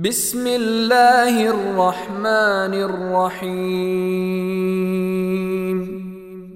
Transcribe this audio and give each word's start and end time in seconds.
بسم 0.00 0.46
الله 0.46 1.50
الرحمن 1.50 2.74
الرحيم 2.88 3.80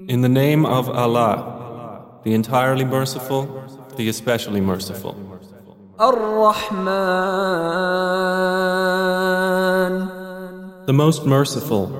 In 0.09 0.23
the 0.23 0.31
name 0.31 0.65
of 0.65 0.89
Allah, 0.89 2.21
the 2.25 2.33
entirely 2.33 2.87
merciful, 2.87 3.47
the 3.97 4.09
especially 4.09 4.63
merciful. 4.63 5.15
الرحمن 6.01 6.85
The 10.87 10.93
most 10.95 11.27
merciful, 11.27 11.91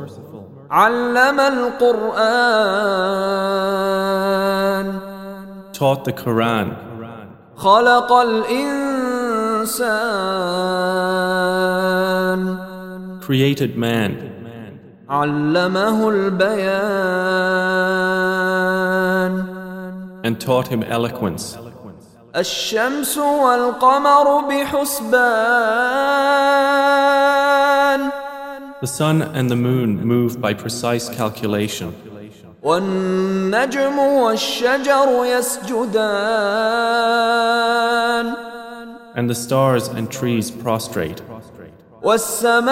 علم 0.71 1.41
القرآن 1.41 2.15
taught 5.75 6.05
the 6.07 6.13
Quran, 6.13 6.77
خلق 7.57 8.13
الإنسان 8.13 8.95
created 13.22 13.78
man, 13.78 14.12
علمه 15.10 16.10
البيان 16.10 16.80
and 20.24 20.40
taught 20.40 20.68
him 20.68 20.84
eloquence. 20.84 21.58
الشمس 22.36 23.18
والقمر 23.18 24.42
بحسبان 24.50 25.30
The 28.82 28.88
sun 28.88 29.22
and 29.22 29.50
the 29.50 29.56
moon 29.58 30.06
move 30.08 30.40
by 30.40 30.54
precise 30.54 31.10
calculation, 31.10 31.94
والنجم 32.64 34.00
والشجر 34.00 35.26
يسجدان 35.26 36.70
and 39.16 39.30
the 39.30 39.36
stars 39.36 39.88
and 39.88 40.10
trees 40.12 40.50
prostrate, 40.52 41.22
والسماء 42.05 42.65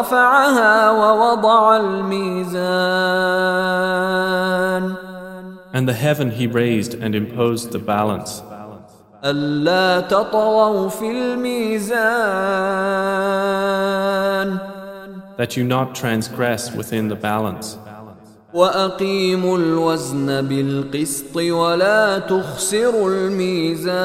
رفعها 0.00 0.90
ووضع 0.90 1.76
الميزان 1.76 2.98
and 5.72 5.88
the 5.88 5.94
heaven 5.94 6.30
he 6.30 6.46
raised 6.46 6.94
and 6.94 7.14
imposed 7.14 7.72
the 7.72 7.78
balance, 7.78 8.42
ألا 9.24 10.00
تطغوا 10.00 10.88
في 10.88 11.10
الميزان 11.10 11.98
that 15.38 15.56
you 15.56 15.64
not 15.64 15.94
transgress 15.94 16.72
within 16.74 17.08
the 17.08 17.16
balance, 17.16 17.78
وأقيموا 18.54 19.58
الوزن 19.58 20.42
بالقسط 20.48 21.36
ولا 21.36 22.18
تخسروا 22.18 23.10
الميزان 23.10 23.98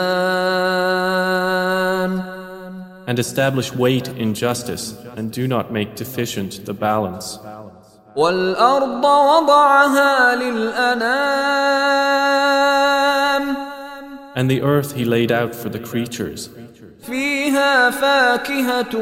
and 3.07 3.19
establish 3.19 3.73
weight 3.75 4.09
in 4.09 4.35
justice, 4.35 4.95
and 5.17 5.33
do 5.33 5.49
not 5.49 5.73
make 5.73 5.97
deficient 5.97 6.65
the 6.67 6.75
balance. 6.75 7.39
والأرض 8.17 9.05
وضعها 9.05 10.35
للأنام 10.37 11.49
And 14.35 14.51
the 14.51 14.63
earth 14.63 14.93
he 14.95 15.05
laid 15.05 15.33
out 15.33 15.55
for 15.55 15.69
the 15.69 15.79
creatures, 15.79 16.51
فيها 17.07 17.91
فاكهة 17.91 18.97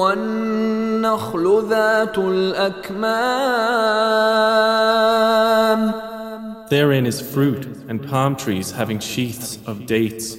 والنخل 0.00 1.64
ذات 1.68 2.18
الأكمام 2.18 3.72
therein 6.72 7.04
is 7.04 7.20
fruit, 7.20 7.66
and 7.88 8.02
palm 8.02 8.34
trees 8.34 8.70
having 8.70 8.98
sheaths 8.98 9.58
of 9.66 9.84
dates, 9.84 10.38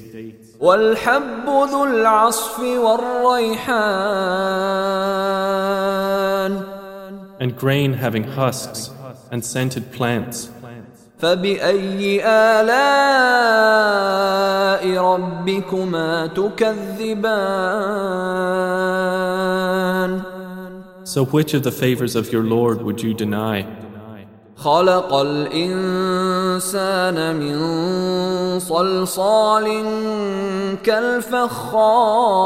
والحب 0.59 1.45
ذو 1.47 1.83
العصف 1.85 2.59
والريحان 2.59 4.23
and 7.43 7.51
grain 7.57 7.93
having 7.93 8.23
husks, 8.23 8.89
and 9.31 9.43
scented 9.43 9.91
plants. 9.91 10.49
فبأي 11.19 12.21
آلاء 12.25 12.73
ربكما 14.97 16.27
تكذبان 16.27 17.33
So, 21.05 21.25
which 21.25 21.53
of 21.53 21.63
the 21.63 21.71
favors 21.71 22.15
of 22.15 22.31
your 22.31 22.43
Lord 22.43 22.81
would 22.81 23.01
you 23.01 23.13
deny? 23.13 23.67
خلق 24.57 25.13
الإنسان 25.13 26.15
من 27.35 27.57
صلصال 28.59 29.85
كالفخار 30.83 32.43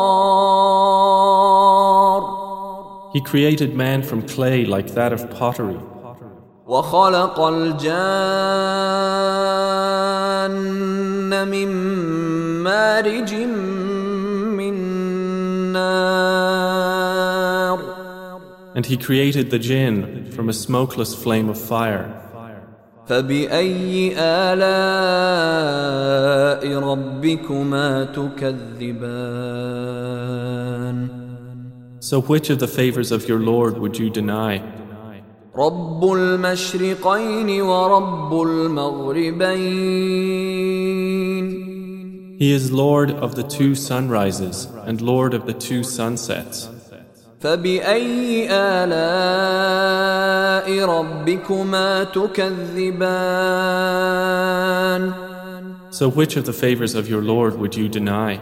He 3.13 3.21
created 3.21 3.75
man 3.75 4.03
from 4.03 4.21
clay 4.21 4.65
like 4.65 4.93
that 4.93 5.13
of 5.13 5.29
pottery, 5.29 5.79
وخلق 6.67 7.39
الجان 7.39 7.87
من 11.47 11.67
مارج 12.63 13.33
من 13.33 14.73
نار 15.73 16.77
and 18.75 18.85
he 18.85 18.97
created 18.97 19.49
the 19.49 19.57
jinn 19.57 20.20
from 20.33 20.49
a 20.49 20.53
smokeless 20.53 21.13
flame 21.15 21.49
of 21.49 21.57
fire. 21.59 22.13
فبأي 23.07 24.13
آلاء 24.17 24.67
ربكما 26.79 28.03
تكذبان 28.03 28.97
So, 31.99 32.21
which 32.21 32.49
of 32.49 32.59
the 32.59 32.67
favors 32.67 33.11
of 33.11 33.27
your 33.27 33.39
Lord 33.39 33.77
would 33.79 33.97
you 33.97 34.09
deny? 34.09 34.61
رب 35.55 36.03
المشرقين 36.13 37.61
ورب 37.61 38.41
المغربين 38.41 39.87
He 42.39 42.51
is 42.51 42.71
Lord 42.71 43.09
of 43.09 43.33
the 43.35 43.41
two 43.43 43.73
sunrises 43.73 44.67
and 44.85 45.01
Lord 45.01 45.33
of 45.33 45.47
the 45.47 45.53
two 45.53 45.81
sunsets. 45.83 46.69
فبأي 47.42 48.48
آلاء 48.50 49.02
ربكما 50.84 52.04
تكذبان 52.04 53.02
So, 55.90 56.08
which 56.08 56.36
of 56.38 56.46
the 56.46 56.54
favors 56.54 56.94
of 56.94 57.08
your 57.08 57.20
Lord 57.22 57.58
would 57.58 57.74
you 57.76 57.88
deny? 57.88 58.38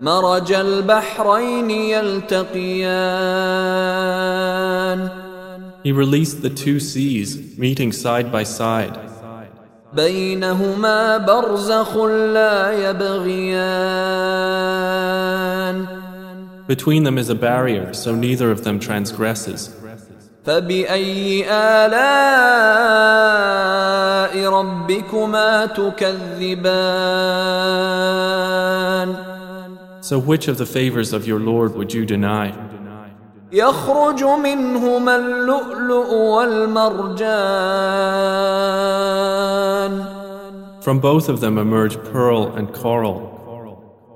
مرج 0.00 0.52
البحرين 0.52 1.70
يلتقيان 1.70 2.96
He 5.84 5.92
released 5.92 6.42
the 6.42 6.50
two 6.50 6.80
seas, 6.80 7.56
meeting 7.58 7.92
side 7.92 8.32
by 8.32 8.42
side. 8.42 8.98
بينهما 9.92 11.18
برزخ 11.18 11.96
لا 11.96 12.90
يبغيان 12.90 13.46
Between 16.67 17.03
them 17.03 17.17
is 17.17 17.29
a 17.29 17.35
barrier, 17.35 17.93
so 17.93 18.15
neither 18.15 18.51
of 18.51 18.63
them 18.63 18.79
transgresses. 18.79 19.69
فبأي 20.45 21.45
آلاء 21.49 22.01
ربكما 24.49 25.65
تكذبان 28.21 29.31
So, 30.01 30.17
which 30.17 30.47
of 30.47 30.57
the 30.57 30.65
favors 30.65 31.13
of 31.13 31.27
your 31.27 31.39
Lord 31.39 31.75
would 31.75 31.93
you 31.93 32.05
deny? 32.05 32.53
يخرج 33.51 34.23
منهما 34.23 35.15
اللؤلؤ 35.15 36.13
والمرجان 39.11 40.05
From 40.81 40.99
both 40.99 41.29
of 41.29 41.39
them 41.41 41.57
emerge 41.59 41.95
pearl 42.11 42.47
and 42.55 42.73
coral. 42.73 43.34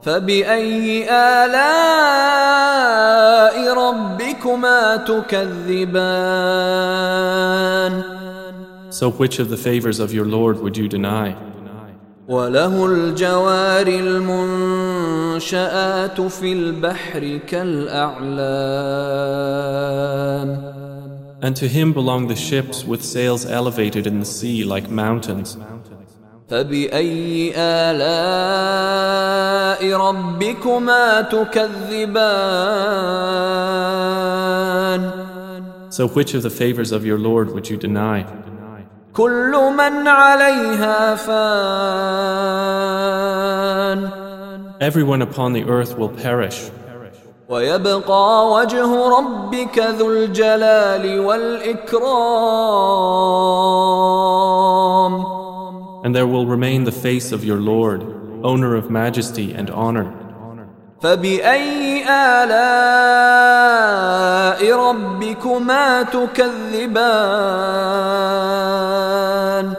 فبأي 0.03 1.09
آلاء 1.09 2.75
ربكما 3.73 4.97
تكذبان 6.75 8.03
So, 8.91 9.09
which 9.11 9.40
of 9.40 9.49
the 9.49 9.57
favors 9.57 9.99
of 9.99 10.13
your 10.13 10.25
Lord 10.25 10.61
would 10.61 10.78
you 10.78 10.87
deny? 10.87 11.35
وله 12.28 12.85
الجوار 12.85 13.87
المنشآت 15.28 16.22
في 16.22 16.53
البحر 16.53 17.40
كالأعلام 17.47 18.35
And 21.41 21.55
to 21.57 21.67
him 21.67 21.93
belong 21.93 22.28
the 22.28 22.35
ships 22.35 22.84
with 22.85 23.03
sails 23.03 23.46
elevated 23.46 24.07
in 24.07 24.19
the 24.19 24.25
sea 24.25 24.63
like 24.63 24.90
mountains. 24.90 25.57
فبأي 26.50 27.52
آلاء 27.56 28.10
ربكما 29.97 31.20
تكذبان 31.20 32.20
So, 35.91 36.06
which 36.08 36.34
of 36.34 36.42
the 36.42 36.50
favors 36.50 36.92
of 36.92 37.04
your 37.04 37.18
Lord 37.18 37.52
would 37.54 37.68
you 37.70 37.76
deny? 37.76 38.24
كل 39.14 39.52
من 39.76 40.08
عليها 40.08 41.14
فان 41.14 41.50
Everyone 44.80 45.22
upon 45.22 45.53
the 45.53 45.64
earth 45.64 45.98
will 45.98 46.08
perish, 46.08 46.70
ويبقى 47.48 48.50
وجه 48.50 49.08
ربك 49.18 49.78
ذو 49.78 50.12
الجلال 50.12 51.20
والإكرام 51.20 52.20
and 56.03 56.16
there 56.16 56.28
will 56.28 56.46
remain 56.46 56.84
the 56.84 56.91
face 56.91 57.31
of 57.31 57.43
your 57.43 57.59
Lord, 57.59 58.02
owner 58.43 58.75
of 58.75 58.90
majesty 58.90 59.53
and 59.53 59.69
honor. 59.69 60.11
فبأي 61.02 62.03
آلاء 62.09 63.35
ربكما 64.73 66.03
تكذبان 68.85 69.75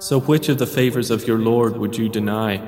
So 0.00 0.20
which 0.20 0.48
of 0.48 0.58
the 0.58 0.66
favors 0.66 1.10
of 1.10 1.26
your 1.28 1.38
Lord 1.38 1.76
would 1.76 1.96
you 1.98 2.08
deny? 2.08 2.60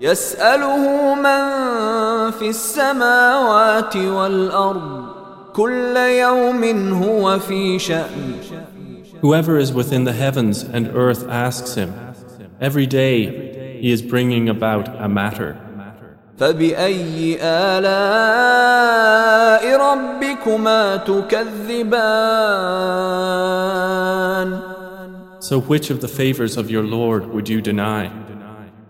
يسأله 0.00 1.14
من 1.14 2.30
في 2.30 2.48
السماوات 2.48 3.96
والأرض 3.96 5.06
كل 5.52 5.96
يوم 5.96 6.64
هو 7.02 7.38
في 7.38 7.78
شأن 7.78 8.32
Whoever 9.22 9.58
is 9.58 9.72
within 9.72 10.04
the 10.04 10.12
heavens 10.12 10.62
and 10.62 10.88
earth 10.94 11.28
asks 11.28 11.74
him. 11.74 11.94
Every 12.60 12.86
day 12.86 13.78
he 13.80 13.90
is 13.90 14.02
bringing 14.02 14.48
about 14.48 14.88
a 15.00 15.08
matter. 15.08 15.56
فبأي 16.38 17.38
آلاء 17.42 18.58
ربكما 19.76 20.96
تكذبان 20.96 21.98
So 25.40 25.60
which 25.60 25.90
of 25.90 26.00
the 26.00 26.08
favors 26.08 26.56
of 26.56 26.70
your 26.70 26.82
Lord 26.82 27.26
would 27.26 27.48
you 27.48 27.60
deny? 27.60 28.10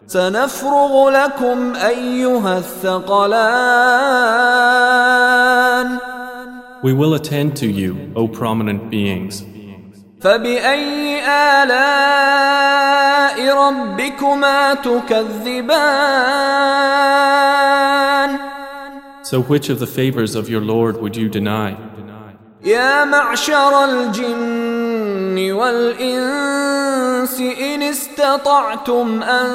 سنفرغ 0.07 1.11
لكم 1.11 1.77
أيها 1.77 2.59
الثقلان 2.59 3.59
We 6.83 6.93
will 6.93 7.15
attend 7.15 7.57
to 7.57 7.67
you, 7.67 8.13
O 8.15 8.29
prominent 8.29 8.89
beings. 8.91 9.45
فبأي 10.24 11.20
آلاء 11.28 13.38
ربكما 13.58 14.74
تكذبان 14.74 15.74
So 19.24 19.42
which 19.42 19.70
of 19.70 19.80
the 19.80 19.88
favors 19.88 20.36
of 20.36 20.50
your 20.50 20.62
Lord 20.62 21.02
would 21.02 21.16
you 21.18 21.28
deny? 21.30 21.76
يا 22.64 23.06
معشر 23.06 23.86
الجن 23.86 25.52
والإنس 25.52 27.40
إن 27.40 27.84
استطعتم 27.84 29.24
أن 29.24 29.48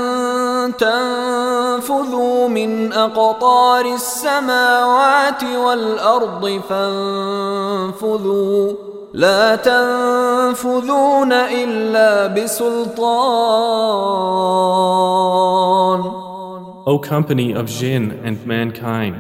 تنفذوا 0.77 2.49
من 2.49 2.93
أقطار 2.93 3.95
السماوات 3.95 5.45
والأرض 5.45 6.61
فانفذوا 6.69 8.73
لا 9.14 9.56
تنفذون 9.56 11.34
إلا 11.34 12.28
بسلطان 12.28 13.64
O 16.86 17.00
company 17.00 17.54
of 17.54 17.68
jinn 17.68 18.12
and 18.26 18.46
mankind, 18.46 19.16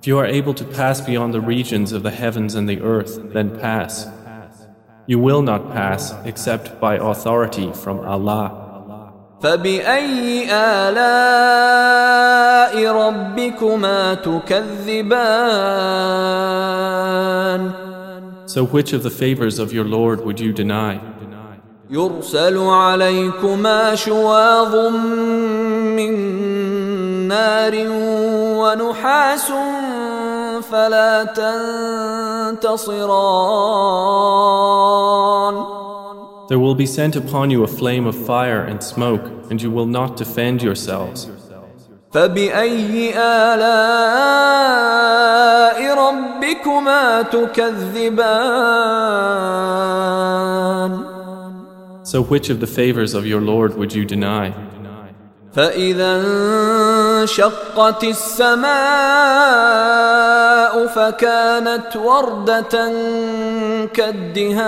if 0.00 0.08
you 0.08 0.18
are 0.18 0.26
able 0.26 0.54
to 0.54 0.64
pass 0.64 1.00
beyond 1.00 1.32
the 1.32 1.40
regions 1.40 1.92
of 1.92 2.02
the 2.02 2.10
heavens 2.10 2.56
and 2.56 2.68
the 2.68 2.80
earth, 2.80 3.20
then 3.32 3.56
pass. 3.60 4.08
You 5.06 5.20
will 5.20 5.42
not 5.42 5.70
pass 5.72 6.12
except 6.24 6.80
by 6.80 6.96
authority 6.96 7.72
from 7.72 8.00
Allah. 8.00 8.64
فبأي 9.40 10.48
آلاء 10.50 11.94
ربكما 12.92 14.14
تكذبان 14.14 15.04
So 18.48 18.64
which 18.64 18.92
of 18.92 19.02
the 19.02 19.10
favors 19.10 19.58
of 19.58 19.72
your 19.72 19.84
Lord 19.84 20.24
would 20.24 20.40
you 20.40 20.52
deny? 20.52 21.00
يرسل 21.90 22.58
عليكما 22.58 23.94
شواظ 23.94 24.74
من 25.96 26.12
نار 27.28 27.74
ونحاس 28.58 29.52
فلا 30.70 31.24
تنتصران 32.54 33.14
There 36.48 36.58
will 36.58 36.74
be 36.74 36.84
sent 36.86 37.16
upon 37.16 37.50
you 37.50 37.64
a 37.64 37.66
flame 37.66 38.06
of 38.06 38.14
fire 38.14 38.62
and 38.62 38.82
smoke, 38.82 39.24
and 39.50 39.62
you 39.62 39.70
will 39.70 39.86
not 39.86 40.16
defend 40.16 40.62
yourselves. 40.62 41.30
فبأي 42.11 43.13
آلاء 43.17 44.39
ربكما 45.93 47.21
تكذبان 47.21 48.29
So 52.03 52.21
which 52.23 52.49
of 52.49 52.59
the 52.59 52.65
favors 52.65 53.13
of 53.13 53.27
your 53.27 53.39
Lord 53.41 53.77
would 53.77 53.93
you 53.93 54.05
deny? 54.05 54.51
فإذا 55.53 56.21
انشقت 57.21 58.03
السماء 58.03 58.69
فكانت 60.87 61.95
وردة 61.95 62.91
كالدهان 63.93 64.59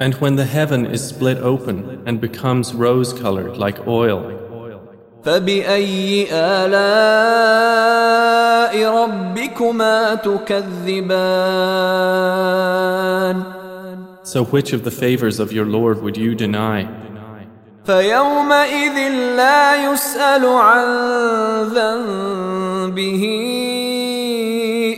And 0.00 0.14
when 0.14 0.36
the 0.36 0.46
heaven 0.46 0.86
is 0.86 1.06
split 1.06 1.38
open 1.38 2.02
and 2.06 2.20
becomes 2.20 2.74
rose 2.74 3.12
colored 3.12 3.56
like 3.56 3.86
oil, 3.86 4.36
فبأي 5.24 6.28
آلاء 6.32 7.70
ربكما 8.88 10.14
تكذبان 10.14 11.20
so 14.22 14.44
which 14.44 14.72
of 14.72 14.84
the 14.84 14.90
favors 14.90 15.40
of 15.40 15.52
your 15.52 15.66
Lord 15.66 16.02
would 16.02 16.16
you 16.16 16.34
deny? 16.34 16.86
فيومئذ 17.84 18.96
لا 19.36 19.92
يسأل 19.92 20.46
عن 20.46 20.86
ذنبه 21.64 23.24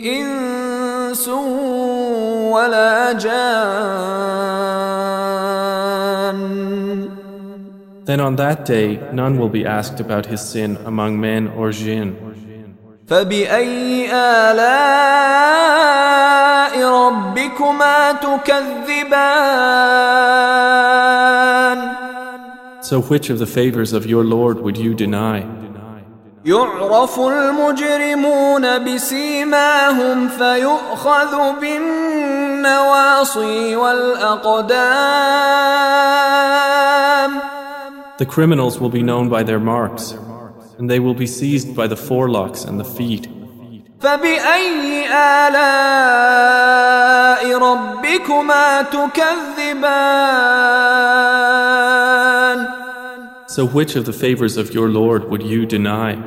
إنس 0.05 1.27
ولا 2.53 3.11
جان 3.11 4.26
Then 8.07 8.19
on 8.19 8.35
that 8.35 8.65
day 8.65 8.99
none 9.13 9.37
will 9.39 9.49
be 9.49 9.65
asked 9.65 9.99
about 9.99 10.25
his 10.25 10.41
sin 10.41 10.77
among 10.85 11.19
men 11.19 11.47
or 11.47 11.71
jinn. 11.71 12.15
فبأي 13.07 14.11
آلاء 14.11 15.43
ربكما 16.85 18.11
تكذبان 20.93 21.93
So 22.81 22.99
which 23.01 23.29
of 23.29 23.39
the 23.39 23.45
favors 23.45 23.93
of 23.93 24.05
your 24.05 24.23
Lord 24.25 24.59
would 24.59 24.77
you 24.77 24.93
deny? 24.93 25.45
يعرف 26.45 27.19
المجرمون 27.19 28.79
بسيماهم 28.83 30.27
فيؤخذ 30.27 31.59
بالنواصي 31.61 33.75
والأقدام 33.75 34.83
The 38.17 38.25
criminals 38.25 38.79
will 38.79 38.89
be 38.89 39.03
known 39.03 39.27
by 39.29 39.43
their 39.43 39.59
marks, 39.59 40.15
and 40.77 40.89
they 40.89 40.99
will 40.99 41.13
be 41.13 41.27
seized 41.27 41.75
by 41.75 41.87
the 41.87 41.95
forelocks 41.95 42.65
and 42.67 42.79
the 42.79 42.85
feet. 42.85 43.27
فبأي 43.99 45.07
آلاء 45.07 46.33
ربكما 47.57 48.81
تكذبان 51.63 52.67
So 53.47 53.65
which 53.67 53.95
of 53.95 54.05
the 54.05 54.13
favors 54.13 54.57
of 54.57 54.73
your 54.73 54.89
Lord 54.89 55.29
would 55.29 55.43
you 55.43 55.65
deny? 55.65 56.17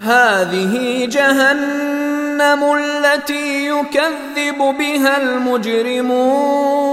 هذه 0.00 1.04
جهنم 1.06 2.62
التي 2.74 3.66
يكذب 3.68 4.58
بها 4.78 5.22
المجرمون 5.22 6.83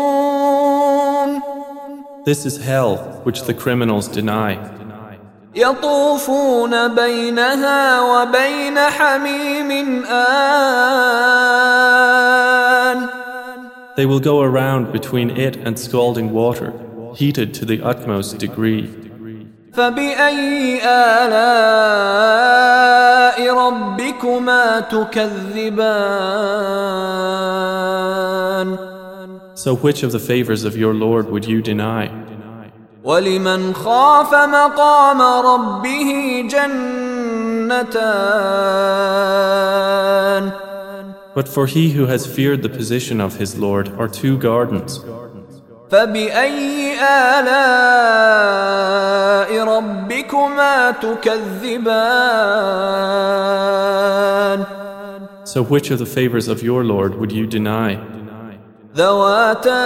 This 2.25 2.45
is 2.45 2.57
hell 2.57 2.97
which 3.24 3.43
the 3.43 3.53
criminals 3.53 4.07
deny. 4.07 4.57
يطوفون 5.55 6.95
بينها 6.95 8.01
وبين 8.01 8.79
حميم 8.79 9.71
آن 10.05 11.47
They 13.95 14.05
will 14.05 14.19
go 14.19 14.41
around 14.41 14.91
between 14.91 15.31
it 15.31 15.55
and 15.55 15.79
scalding 15.79 16.31
water, 16.31 16.71
heated 17.15 17.53
to 17.55 17.65
the 17.65 17.81
utmost 17.81 18.38
degree. 18.38 18.89
فبأي 19.74 20.81
آلاء 20.86 21.47
ربكما 23.53 24.79
تكذبان 24.79 25.77
So 29.62 29.75
which 29.75 30.03
of 30.03 30.12
the 30.12 30.19
favors 30.19 30.63
of 30.63 30.77
your 30.77 30.93
Lord 30.93 31.29
would 31.31 31.45
you 31.45 31.62
deny? 31.62 32.09
ولمن 33.03 33.74
خاف 33.74 34.33
مقام 34.33 35.21
ربه 35.21 36.41
جنتان 39.17 40.51
But 41.36 41.47
for 41.47 41.67
he 41.67 41.91
who 41.91 42.05
has 42.07 42.25
feared 42.25 42.63
the 42.63 42.69
position 42.69 43.21
of 43.21 43.36
his 43.38 43.57
Lord 43.57 43.89
are 44.00 44.07
two 44.07 44.38
gardens. 44.38 45.00
فبأي 45.91 46.97
آلاء 47.39 48.57
ربكما 49.63 50.91
تكذبان 53.77 54.65
So 55.45 55.63
which 55.63 55.91
of 55.91 56.00
the 56.00 56.05
favors 56.05 56.47
of 56.50 56.62
your 56.62 56.83
Lord 56.83 57.15
would 57.15 57.31
you 57.31 57.47
deny? 57.47 57.95
ذواتا 58.95 59.83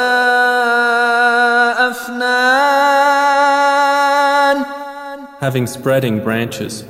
أفنان 3.22 4.66
Having 5.42 5.66
spreading 5.68 6.20
branches. 6.24 6.84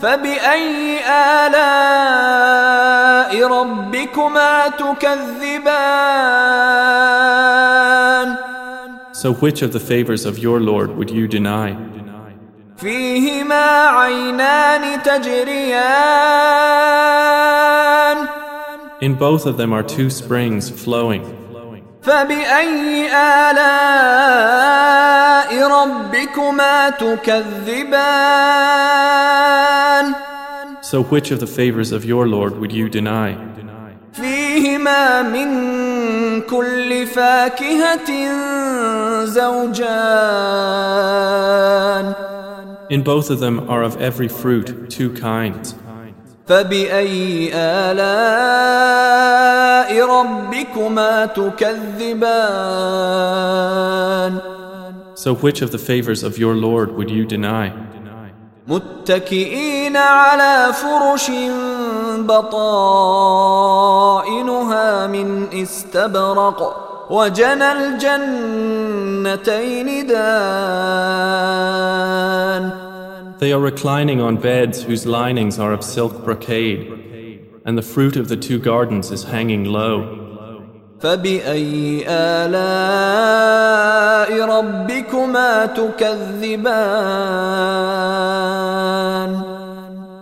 فبأي 0.00 0.98
آلاء 1.46 2.62
ربكما 3.46 4.68
تكذبان 7.32 8.36
So 9.12 9.32
which 9.32 9.62
of 9.62 9.72
the 9.72 9.80
favors 9.80 10.24
of 10.26 10.38
your 10.38 10.58
Lord 10.60 10.96
would 10.96 11.10
you 11.10 11.26
deny? 11.28 11.76
فيهما 12.76 13.86
عينان 13.88 15.02
تجريان 15.02 15.82
In 19.00 19.14
both 19.14 19.46
of 19.46 19.56
them 19.56 19.72
are 19.72 19.82
two 19.82 20.10
springs 20.10 20.70
flowing. 20.70 21.24
فبأي 22.02 23.06
آلاء 23.14 24.70
ربكما 25.70 26.90
تكذبان 28.82 30.14
So 30.82 31.02
which 31.04 31.30
of 31.30 31.38
the 31.40 31.46
favors 31.46 31.92
of 31.92 32.04
your 32.04 32.26
Lord 32.28 32.58
would 32.58 32.72
you 32.72 32.88
deny? 32.88 33.36
فيهما 34.12 35.22
من 35.22 36.40
كل 36.40 37.06
فاكهة 37.06 38.10
زوجان 40.82 42.14
In 42.90 43.02
both 43.02 43.30
of 43.30 43.38
them 43.40 43.70
are 43.70 43.82
of 43.82 43.96
every 44.02 44.28
fruit 44.28 44.90
two 44.90 45.10
kinds. 45.14 45.74
فبأي 46.47 47.51
آلاء 47.53 48.87
ربكما 50.05 51.25
تكذبان 51.25 52.17
So 55.15 55.33
which 55.33 55.61
of 55.63 55.71
the 55.71 55.79
favors 55.79 56.21
of 56.23 56.37
your 56.37 56.55
Lord 56.55 56.95
would 56.97 57.09
you 57.09 57.25
deny? 57.25 57.73
متكئين 58.67 59.97
على 59.97 60.73
فرش 60.73 61.31
بطائنها 62.17 63.57
من 65.07 65.47
استبرق 65.53 66.87
وجنى 67.09 67.71
الجنتين 67.71 69.27
دان 70.07 71.76
They 73.38 73.52
are 73.52 73.60
reclining 73.60 74.20
on 74.20 74.36
beds 74.36 74.82
whose 74.82 75.04
linings 75.06 75.58
are 75.58 75.72
of 75.72 75.82
silk 75.82 76.24
brocade, 76.24 76.82
and 77.64 77.76
the 77.76 77.82
fruit 77.82 78.16
of 78.16 78.28
the 78.28 78.36
two 78.36 78.58
gardens 78.58 79.10
is 79.10 79.24
hanging 79.24 79.64
low. 79.64 80.18
فبأي 81.00 82.04
آلاء 82.08 82.70
ربكما 84.40 85.66
تكذبان 85.66 86.82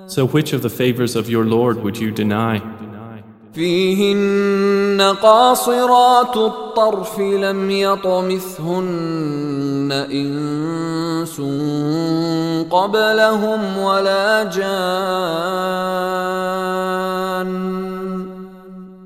So 0.06 0.26
which 0.26 0.52
of 0.52 0.62
the 0.62 0.70
favors 0.70 1.14
of 1.14 1.28
your 1.30 1.44
Lord 1.44 1.82
would 1.84 1.98
you 1.98 2.10
deny? 2.10 2.60
فيهن 3.54 5.16
قاصرات 5.22 6.36
الطرف 6.36 7.20
لم 7.20 7.70
يطمثهن 7.70 9.12
انس 10.12 11.40
قبلهم 12.75 13.77
ولا 13.77 14.43
جان 14.43 15.85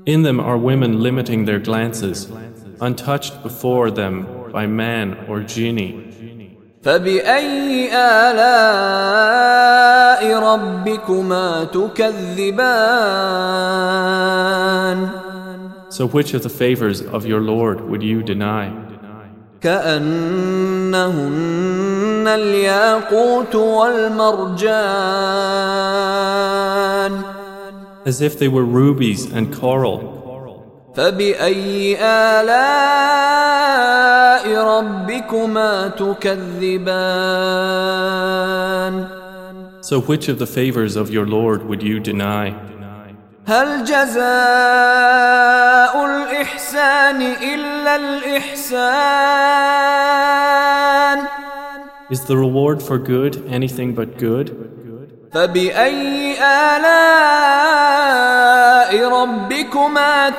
In 0.06 0.22
them 0.22 0.40
are 0.40 0.56
women 0.58 1.00
limiting 1.00 1.44
their 1.44 1.60
glances, 1.60 2.28
untouched 2.80 3.44
before 3.44 3.92
them 3.92 4.26
by 4.50 4.66
man 4.66 5.14
or 5.28 5.40
jinni. 5.52 6.10
So 6.82 6.98
which 16.16 16.34
of 16.34 16.42
the 16.42 16.54
favors 16.62 17.02
of 17.02 17.26
your 17.26 17.40
Lord 17.40 17.80
would 17.82 18.02
you 18.02 18.22
deny? 18.22 18.89
كأنهن 19.61 20.95
الياقوت 22.27 23.55
والمرجان 26.25 27.21
As 28.05 28.21
if 28.21 28.37
they 28.37 28.47
were 28.47 28.63
rubies 28.63 29.25
and 29.31 29.51
coral. 29.53 30.11
فبأي 30.95 31.97
آلاء 32.01 33.25
ربكما 34.63 35.87
تكذبان 37.75 39.07
So 39.81 39.99
which 40.01 40.27
of 40.29 40.39
the 40.39 40.47
favors 40.47 40.95
of 40.95 41.09
your 41.11 41.25
Lord 41.27 41.63
would 41.67 41.83
you 41.83 41.99
deny? 41.99 42.55
هل 43.47 43.83
جزاء 43.83 44.25
الإحسان 46.05 47.21
إلا 47.21 47.95
الإحسان 50.25 51.25
Is 52.09 52.21
the 52.25 52.37
reward 52.37 52.81
for 52.83 52.97
good 52.99 53.43
anything 53.49 53.93
but 53.95 54.17
good? 54.17 54.47
فبأي 55.33 56.37
آلاء 56.41 57.75
ربكما 59.09 60.29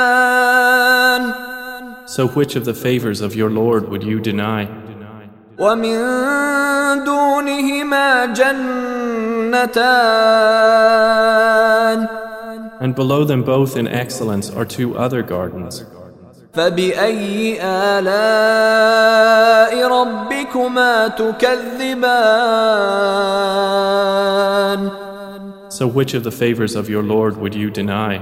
تكذبان 0.00 1.34
So 2.06 2.26
which 2.26 2.56
of 2.56 2.64
the 2.64 2.74
favors 2.74 3.20
of 3.20 3.36
your 3.36 3.50
Lord 3.50 3.88
would 3.88 4.02
you 4.02 4.18
deny? 4.20 4.66
ومن 5.58 7.04
دونهما 7.04 8.26
جنتان 9.54 9.80
And 12.82 12.94
below 12.94 13.24
them 13.24 13.42
both 13.42 13.76
in 13.76 13.86
excellence 13.86 14.48
are 14.50 14.64
two 14.64 14.96
other 14.96 15.22
gardens. 15.22 15.84
فبأي 16.52 17.58
آلاء 17.62 18.08
ربكما 19.88 21.08
تكذبان 21.08 22.00
So 25.68 25.86
which 25.86 26.14
of 26.14 26.24
the 26.24 26.32
favors 26.32 26.74
of 26.74 26.88
your 26.90 27.02
Lord 27.02 27.36
would 27.36 27.54
you 27.54 27.70
deny? 27.70 28.20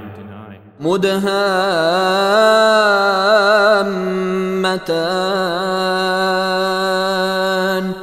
مدهامتان 6.99 7.95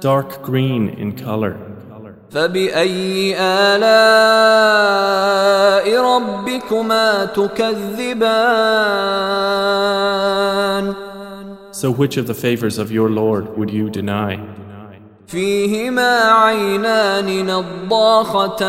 Dark 0.00 0.42
green 0.42 0.88
in 0.90 1.12
color. 1.16 1.56
فبأي 2.30 3.36
آلاء 3.38 3.86
ربكما 6.00 7.24
تكذبان 10.04 10.94
So 11.72 11.90
which 11.90 12.16
of 12.16 12.26
the 12.28 12.34
favors 12.34 12.78
of 12.78 12.92
your 12.92 13.10
Lord 13.10 13.56
would 13.58 13.70
you 13.70 13.90
deny? 13.90 14.38
فيهما 15.26 16.32
عينان 16.32 17.46
نضاختان 17.46 18.64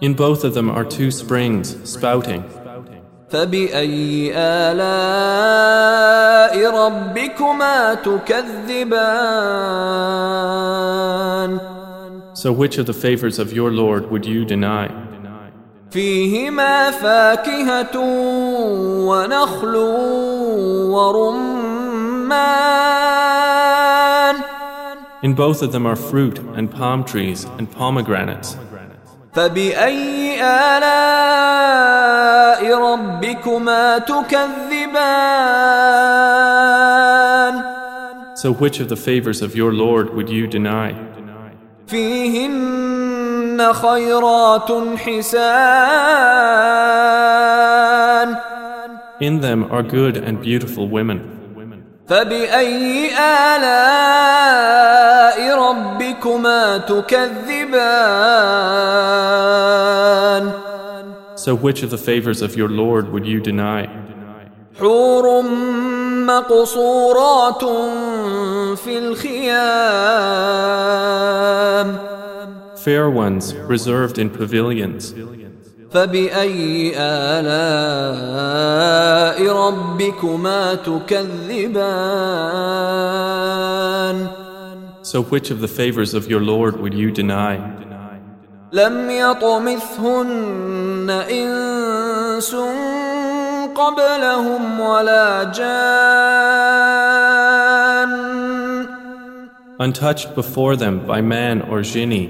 In 0.00 0.14
both 0.14 0.44
of 0.44 0.54
them 0.54 0.70
are 0.70 0.84
two 0.84 1.10
springs 1.10 1.76
spouting. 1.84 2.44
فبأي 3.30 4.32
آلاء 4.36 5.96
ربكما 6.70 7.94
تكذبان 10.74 11.60
So 12.34 12.52
which 12.52 12.76
of 12.78 12.86
the 12.86 12.92
favors 12.92 13.38
of 13.38 13.52
your 13.52 13.70
Lord 13.72 14.10
would 14.10 14.26
you 14.26 14.44
deny? 14.44 14.90
فيهما 15.90 16.90
فاكهة 16.90 17.96
ونخل 19.08 19.76
ورمان 20.90 21.46
In 25.22 25.32
both 25.34 25.62
of 25.62 25.72
them 25.72 25.86
are 25.86 25.96
fruit 25.96 26.38
and 26.56 26.70
palm 26.70 27.02
trees 27.02 27.44
and 27.58 27.70
pomegranates. 27.70 28.56
فبأي 29.34 30.42
آلاء 30.42 31.98
ربكما 32.74 33.98
تكذبان 36.66 37.76
So 38.34 38.52
which 38.52 38.80
of 38.80 38.88
the 38.88 38.96
favors 38.96 39.40
of 39.42 39.56
your 39.56 39.72
Lord 39.72 40.14
would 40.14 40.28
you 40.30 40.46
deny? 40.46 40.94
فيهن 41.86 43.72
خيرات 43.72 44.72
حسان 44.96 45.56
In 49.20 49.40
them 49.40 49.64
are 49.70 49.82
good 49.82 50.16
and 50.18 50.40
beautiful 50.42 50.88
women. 50.88 51.20
فبأي 52.10 53.10
آلاء 53.56 54.78
ربكما 55.58 56.78
تكذبان 59.26 60.52
So 61.36 61.54
which 61.54 61.82
of 61.82 61.90
the 61.90 61.98
favors 61.98 62.40
of 62.42 62.56
your 62.56 62.68
Lord 62.68 63.12
would 63.12 63.26
you 63.26 63.40
deny? 63.40 63.88
حور 64.80 65.42
مقصورات 66.26 67.64
في 68.78 68.98
الخيام 71.06 71.98
Fair 72.76 73.10
ones 73.10 73.54
reserved 73.54 74.16
in 74.18 74.30
pavilions. 74.30 75.12
فبأي 75.91 76.93
آلاء 76.97 78.17
ربكما 79.47 80.75
تكذبان 80.75 81.81
So 85.03 85.21
which 85.21 85.51
of 85.51 85.59
the 85.61 85.67
favors 85.67 86.13
of 86.13 86.29
your 86.29 86.39
Lord 86.41 86.79
would 86.79 86.93
you 86.93 87.11
deny? 87.11 87.59
لم 88.73 89.09
يطمثهن 89.09 91.09
إنس 91.29 92.55
قبلهم 93.75 94.79
ولا 94.79 95.43
جان 95.43 96.71
Untouched 99.79 100.35
before 100.35 100.75
them 100.77 100.99
by 101.07 101.21
man 101.21 101.61
or 101.63 101.81
genie. 101.81 102.29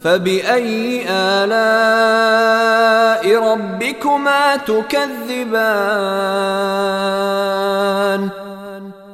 فبأي 0.00 1.04
آلاء 1.08 2.72
ربكما 3.52 4.56
تكذبان 7.36 8.30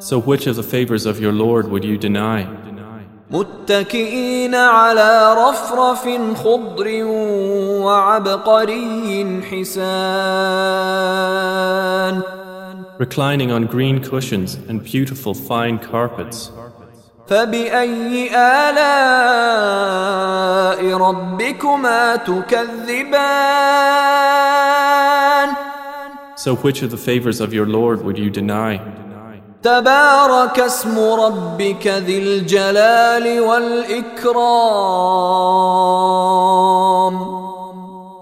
So 0.01 0.19
which 0.19 0.47
of 0.47 0.57
the 0.57 0.63
favors 0.63 1.05
of 1.07 1.21
your 1.21 1.33
Lord 1.33 1.69
would 1.71 1.85
you 1.85 1.99
deny? 1.99 2.47
متكئين 3.31 4.55
على 4.55 5.35
رفرف 5.35 6.09
خضر 6.45 7.05
وعبقري 7.85 9.43
حسان 9.51 10.99
Reclining 12.99 13.53
on 13.53 13.67
green 13.67 14.01
cushions 14.03 14.57
and 14.69 14.83
beautiful 14.83 15.33
fine 15.35 15.79
carpets. 15.79 16.51
فبأي 17.29 18.31
آلاء 18.37 19.89
ربكما 20.97 22.17
تكذبان 22.17 23.49
So 26.37 26.55
which 26.55 26.83
of 26.83 26.91
the 26.91 26.97
favors 26.97 27.41
of 27.41 27.53
your 27.53 27.67
Lord 27.67 28.05
would 28.05 28.17
you 28.19 28.31
deny? 28.31 28.81
تبارك 29.63 30.61
اسم 30.61 30.99
ربك 30.99 31.87
ذي 31.87 32.19
الجلال 32.19 33.41
والإكرام 36.49 37.39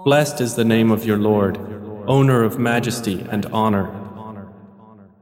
Blessed 0.04 0.40
is 0.40 0.54
the 0.54 0.64
name 0.64 0.90
of 0.92 1.04
your 1.04 1.18
Lord, 1.18 1.58
owner 2.06 2.44
of 2.44 2.58
majesty 2.60 3.26
and 3.28 3.44
honor. 3.46 3.90